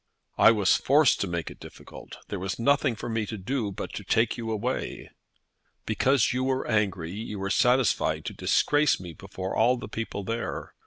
"I 0.39 0.49
was 0.49 0.77
forced 0.77 1.21
to 1.21 1.27
make 1.27 1.51
it 1.51 1.59
difficult. 1.59 2.17
There 2.29 2.39
was 2.39 2.57
nothing 2.57 2.95
for 2.95 3.07
me 3.07 3.27
to 3.27 3.37
do 3.37 3.71
but 3.71 3.93
to 3.93 4.03
take 4.03 4.35
you 4.35 4.49
away." 4.49 5.11
"Because 5.85 6.33
you 6.33 6.43
were 6.43 6.65
angry, 6.67 7.11
you 7.11 7.37
were 7.37 7.51
satisfied 7.51 8.25
to 8.25 8.33
disgrace 8.33 8.99
me 8.99 9.13
before 9.13 9.55
all 9.55 9.77
the 9.77 9.87
people 9.87 10.23
there. 10.23 10.73